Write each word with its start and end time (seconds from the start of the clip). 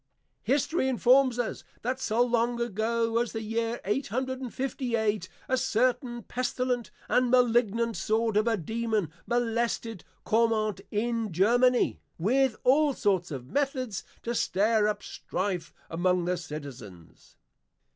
History 0.41 0.87
informs 0.87 1.37
us, 1.37 1.63
That 1.83 1.99
so 1.99 2.23
long 2.23 2.59
ago, 2.59 3.19
as 3.19 3.33
the 3.33 3.41
year, 3.43 3.79
858, 3.85 5.29
a 5.47 5.57
certain 5.57 6.23
Pestilent 6.23 6.89
and 7.07 7.29
Malignant 7.29 7.95
sort 7.95 8.35
of 8.35 8.47
a 8.47 8.57
Dæmon, 8.57 9.11
molested 9.27 10.03
Caumont 10.25 10.81
in 10.89 11.31
Germany 11.31 11.99
with 12.17 12.55
all 12.63 12.93
sorts 12.95 13.29
of 13.29 13.45
methods 13.51 14.03
to 14.23 14.33
stir 14.33 14.87
up 14.87 15.03
strife 15.03 15.71
among 15.87 16.25
the 16.25 16.35
Citizens. 16.37 17.35